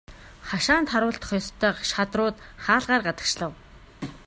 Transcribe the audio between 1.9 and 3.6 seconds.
шадрууд хаалгаар гадагшлав.